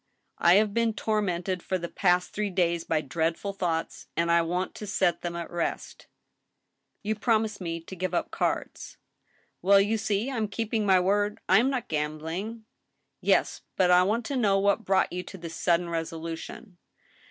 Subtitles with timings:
[0.39, 4.73] I have been tormented for the past three days by dreadful thoughts, and I want
[4.73, 6.07] to set them at rest.•..
[7.03, 8.97] You promised me to give up cards
[9.61, 12.65] —""Well, you see I am keeping my word; I am not gambling.""
[13.21, 16.79] Yes, but I want to know what brought you to this sudden resolution."